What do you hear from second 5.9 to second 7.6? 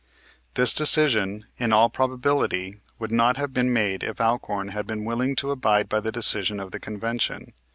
the decision of the convention.